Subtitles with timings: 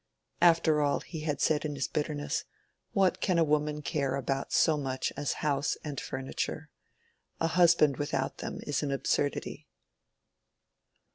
[0.41, 2.45] After all, he said in his bitterness,
[2.91, 6.71] what can a woman care about so much as house and furniture?
[7.39, 9.67] a husband without them is an absurdity.